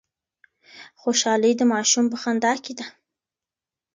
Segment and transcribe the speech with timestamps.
[1.01, 2.85] خوشحالي د ماشوم په خندا کي ده.